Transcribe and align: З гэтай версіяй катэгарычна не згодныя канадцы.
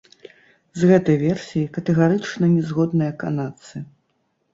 З 0.79 0.87
гэтай 0.91 1.19
версіяй 1.23 1.67
катэгарычна 1.75 2.45
не 2.55 2.63
згодныя 2.71 3.11
канадцы. 3.25 3.75